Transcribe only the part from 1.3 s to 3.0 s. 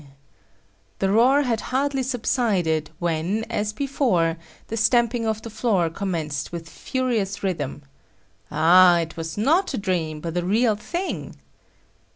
had hardly subsided,